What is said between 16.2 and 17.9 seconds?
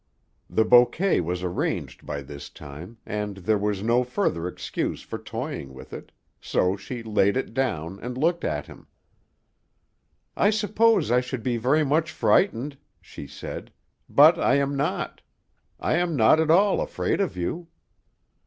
at all afraid of you."